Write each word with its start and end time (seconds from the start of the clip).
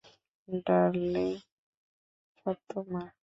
Darling, 0.65 1.31
সব 2.37 2.57
তোমার। 2.69 3.11